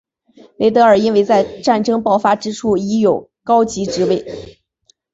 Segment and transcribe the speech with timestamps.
[0.57, 4.57] 雷德尔因为在战争爆发之初已有高级职位。